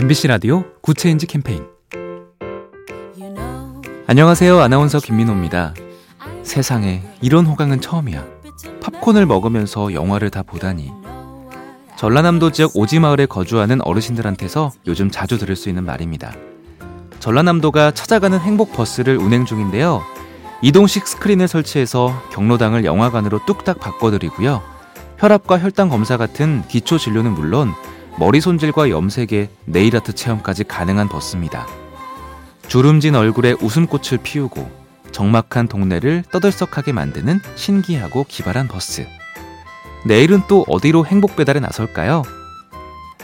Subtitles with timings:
[0.00, 1.66] MBC 라디오 Good Change 캠페인
[4.06, 4.60] 안녕하세요.
[4.60, 5.74] 아나운서 김민호입니다.
[6.44, 8.24] 세상에 이런 호강은 처음이야.
[8.80, 10.92] 팝콘을 먹으면서 영화를 다 보다니.
[11.96, 16.32] 전라남도 지역 오지마을에 거주하는 어르신들한테서 요즘 자주 들을 수 있는 말입니다.
[17.18, 20.04] 전라남도가 찾아가는 행복 버스를 운행 중인데요.
[20.62, 24.62] 이동식 스크린을 설치해서 경로당을 영화관으로 뚝딱 바꿔드리고요.
[25.18, 27.74] 혈압과 혈당 검사 같은 기초 진료는 물론
[28.18, 31.68] 머리 손질과 염색에 네일아트 체험까지 가능한 버스입니다.
[32.66, 34.68] 주름진 얼굴에 웃음꽃을 피우고
[35.12, 39.06] 적막한 동네를 떠들썩하게 만드는 신기하고 기발한 버스.
[40.04, 42.24] 내일은 또 어디로 행복 배달에 나설까요?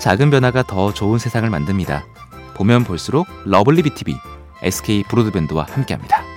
[0.00, 2.04] 작은 변화가 더 좋은 세상을 만듭니다.
[2.54, 4.16] 보면 볼수록 lovely B tv
[4.62, 6.29] SK 브로드밴드와 함께합니다.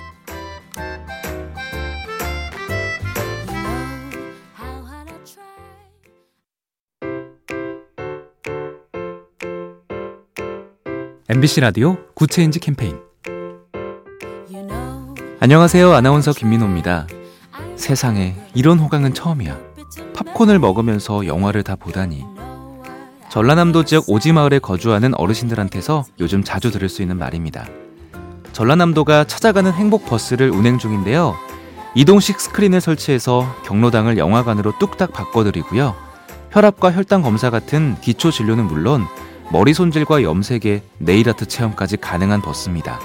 [11.34, 12.96] MBC 라디오 Good Change 캠페인
[15.40, 15.92] 안녕하세요.
[15.92, 17.08] 아나운서 김민호입니다.
[17.74, 19.58] 세상에 이런 호강은 처음이야.
[20.14, 22.24] 팝콘을 먹으면서 영화를 다 보다니.
[23.30, 27.66] 전라남도 지역 오지마을에 거주하는 어르신들한테서 요즘 자주 들을 수 있는 말입니다.
[28.52, 31.34] 전라남도가 찾아가는 행복 버스를 운행 중인데요.
[31.96, 35.96] 이동식 스크린을 설치해서 경로당을 영화관으로 뚝딱 바꿔드리고요.
[36.52, 39.04] 혈압과 혈당 검사 같은 기초 진료는 물론
[39.50, 43.00] 머리 손질과 염색에 네일아트 체험까지 가능한 버스입니다.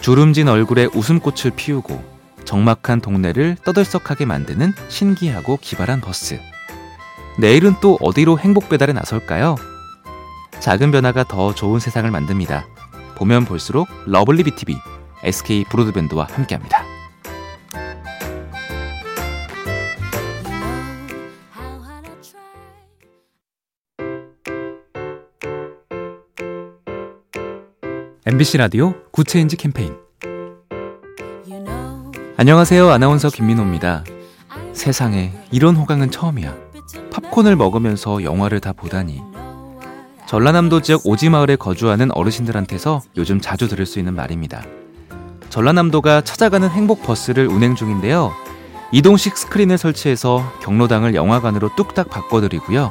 [0.00, 2.02] 주름진 얼굴에 웃음꽃을 피우고
[2.44, 6.38] 적막한 동네를 떠들썩하게 만드는 신기하고 기발한 버스.
[7.38, 9.56] 내일은 또 어디로 행복 배달에 나설까요?
[10.60, 12.66] 작은 변화가 더 좋은 세상을 만듭니다.
[13.16, 14.76] 보면 볼수록 lovely B tv
[15.22, 16.93] SK 브로드밴드와 함께합니다.
[28.26, 29.94] MBC 라디오 Good Change 캠페인
[32.38, 32.88] 안녕하세요.
[32.88, 34.02] 아나운서 김민호입니다.
[34.72, 36.54] 세상에 이런 호강은 처음이야.
[37.12, 39.20] 팝콘을 먹으면서 영화를 다 보다니.
[40.26, 44.64] 전라남도 지역 오지마을에 거주하는 어르신들한테서 요즘 자주 들을 수 있는 말입니다.
[45.50, 48.32] 전라남도가 찾아가는 행복 버스를 운행 중인데요.
[48.90, 52.90] 이동식 스크린을 설치해서 경로당을 영화관으로 뚝딱 바꿔드리고요.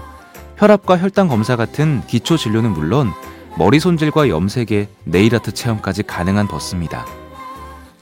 [0.58, 3.12] 혈압과 혈당 검사 같은 기초 진료는 물론
[3.56, 7.06] 머리 손질과 염색에 네일아트 체험까지 가능한 버스입니다.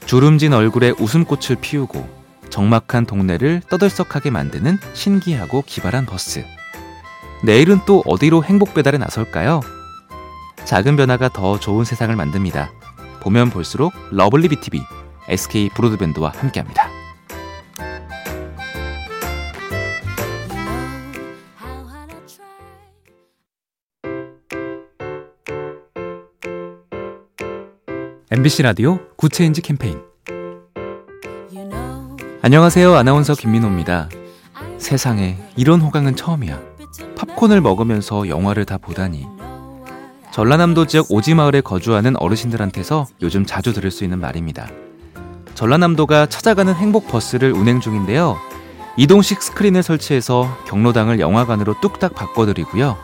[0.06, 2.08] 주름진 얼굴에 웃음꽃을 피우고
[2.48, 6.44] 적막한 동네를 떠들썩하게 만드는 신기하고 기발한 버스.
[7.42, 9.60] 내일은 또 어디로 행복 배달에 나설까요?
[10.64, 12.70] 작은 변화가 더 좋은 세상을 만듭니다.
[13.20, 14.82] 보면 볼수록 lovely B tv
[15.28, 17.01] SK 브로드밴드와 함께합니다.
[28.34, 30.00] MBC 라디오 Good Change 캠페인
[32.40, 32.94] 안녕하세요.
[32.94, 34.08] 아나운서 김민호입니다.
[34.78, 36.58] 세상에 이런 호강은 처음이야.
[37.14, 39.26] 팝콘을 먹으면서 영화를 다 보다니.
[40.32, 44.66] 전라남도 지역 오지마을에 거주하는 어르신들한테서 요즘 자주 들을 수 있는 말입니다.
[45.54, 48.38] 전라남도가 찾아가는 행복 버스를 운행 중인데요.
[48.96, 52.96] 이동식 스크린을 설치해서 경로당을 영화관으로 뚝딱 바꿔드리고요.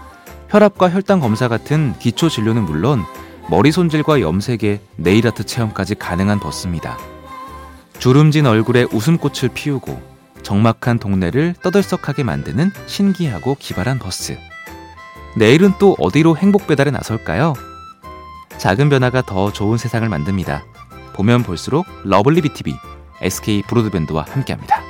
[0.48, 3.04] 혈압과 혈당 검사 같은 기초 진료는 물론
[3.50, 6.98] 머리 손질과 염색에 네일아트 체험까지 가능한 버스입니다.
[7.98, 10.00] 주름진 얼굴에 웃음꽃을 피우고
[10.42, 14.38] 적막한 동네를 떠들썩하게 만드는 신기하고 기발한 버스.
[15.36, 17.54] 내일은 또 어디로 행복 배달에 나설까요?
[18.58, 20.64] 작은 변화가 더 좋은 세상을 만듭니다.
[21.14, 22.76] 보면 볼수록 lovely B tv
[23.22, 24.87] SK 브로드밴드와 함께합니다.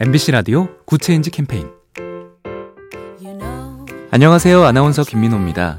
[0.00, 1.70] MBC 라디오 Good Change 캠페인
[4.10, 4.64] 안녕하세요.
[4.64, 5.78] 아나운서 김민호입니다.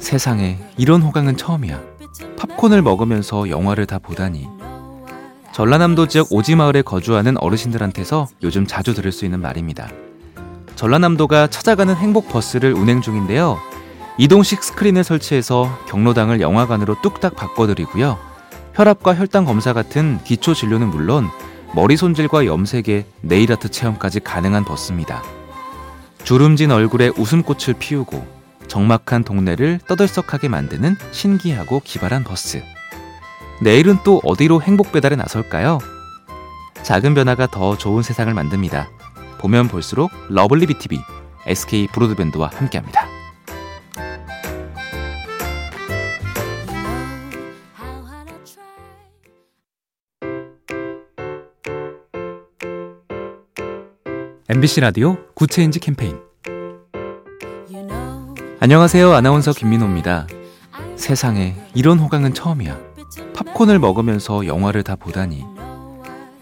[0.00, 1.80] 세상에 이런 호강은 처음이야.
[2.36, 4.48] 팝콘을 먹으면서 영화를 다 보다니.
[5.52, 9.90] 전라남도 지역 오지마을에 거주하는 어르신들한테서 요즘 자주 들을 수 있는 말입니다.
[10.74, 13.60] 전라남도가 찾아가는 행복 버스를 운행 중인데요.
[14.18, 18.18] 이동식 스크린을 설치해서 경로당을 영화관으로 뚝딱 바꿔드리고요.
[18.74, 21.28] 혈압과 혈당 검사 같은 기초 진료는 물론
[21.74, 25.22] 머리 손질과 염색에 네일아트 체험까지 가능한 버스입니다.
[26.24, 28.26] 주름진 얼굴에 웃음꽃을 피우고
[28.66, 32.62] 적막한 동네를 떠들썩하게 만드는 신기하고 기발한 버스.
[33.62, 35.78] 내일은 또 어디로 행복 배달에 나설까요?
[36.82, 38.88] 작은 변화가 더 좋은 세상을 만듭니다.
[39.38, 41.00] 보면 볼수록 lovely B tv
[41.46, 43.15] SK 브로드밴드와 함께합니다.
[54.48, 56.20] MBC 라디오 Good Change 캠페인
[58.60, 59.12] 안녕하세요.
[59.12, 60.28] 아나운서 김민호입니다.
[60.94, 62.78] 세상에 이런 호강은 처음이야.
[63.34, 65.44] 팝콘을 먹으면서 영화를 다 보다니.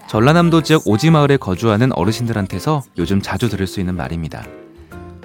[0.07, 4.45] 전라남도 지역 오지마을에 거주하는 어르신들한테서 요즘 자주 들을 수 있는 말입니다.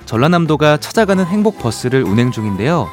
[0.05, 2.87] 전라남도가 찾아가는 행복 버스를 운행 중인데요.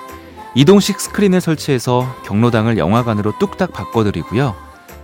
[0.57, 4.57] 이동식 스크린을 설치해서 경로당을 영화관으로 뚝딱 바꿔드리고요.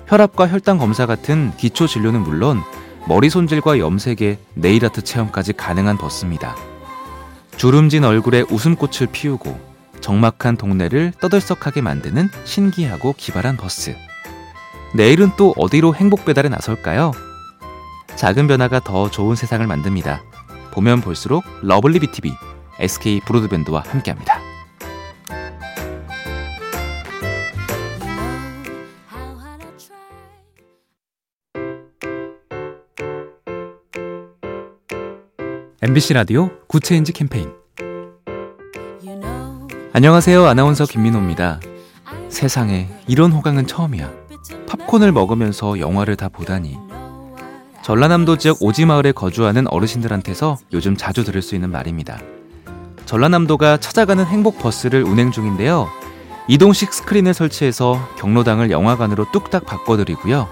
[0.09, 2.61] 혈압과 혈당 검사 같은 기초 진료는 물론
[3.07, 6.57] 머리 손질과 염색에 네일아트 체험까지 가능한 버스입니다.
[7.57, 9.59] 주름진 얼굴에 웃음꽃을 피우고
[10.01, 13.97] 적막한 동네를 떠들썩하게 만드는 신기하고 기발한 버스.
[14.95, 17.13] 내일은 또 어디로 행복 배달에 나설까요?
[18.17, 20.23] 작은 변화가 더 좋은 세상을 만듭니다.
[20.73, 22.33] 보면 볼수록 lovely B tv
[22.79, 24.42] SK 브로드밴드와 함께합니다.
[35.85, 37.51] MBC 라디오 Good Change 캠페인
[39.93, 40.47] 안녕하세요.
[40.47, 41.59] 아나운서 김민호입니다.
[42.29, 44.09] 세상에 이런 호강은 처음이야.
[44.69, 46.79] 팝콘을 먹으면서 영화를 다 보다니.
[47.83, 52.21] 전라남도 지역 오지마을에 거주하는 어르신들한테서 요즘 자주 들을 수 있는 말입니다.
[53.05, 55.89] 전라남도가 찾아가는 행복 버스를 운행 중인데요.
[56.47, 60.49] 이동식 스크린을 설치해서 경로당을 영화관으로 뚝딱 바꿔드리고요.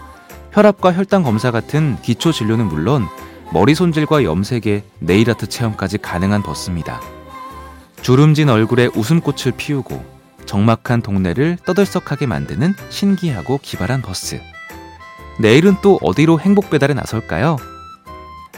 [0.50, 3.06] 혈압과 혈당 검사 같은 기초 진료는 물론
[3.52, 7.00] 머리 손질과 염색에 네일아트 체험까지 가능한 버스입니다.
[8.00, 10.02] 주름진 얼굴에 웃음꽃을 피우고
[10.46, 14.40] 적막한 동네를 떠들썩하게 만드는 신기하고 기발한 버스.
[15.38, 17.56] 내일은 또 어디로 행복 배달에 나설까요?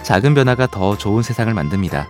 [0.03, 2.09] 작은 변화가 더 좋은 세상을 만듭니다.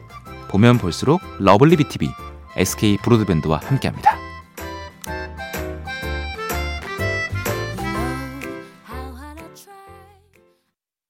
[0.49, 2.11] 보면 볼수록 lovely B tv
[2.57, 4.22] SK 브로드밴드와 함께합니다.